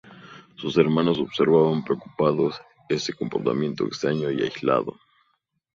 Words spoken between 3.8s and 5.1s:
extraño y aislado.